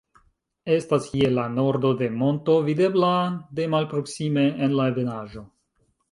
[0.75, 3.11] Estas je la nordo de monto videbla
[3.59, 5.45] de malproksime en la ebenaĵo.